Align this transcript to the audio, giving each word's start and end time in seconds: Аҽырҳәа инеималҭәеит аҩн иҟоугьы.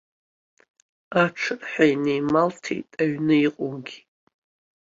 Аҽырҳәа 1.23 1.85
инеималҭәеит 1.93 2.89
аҩн 3.01 3.27
иҟоугьы. 3.45 3.97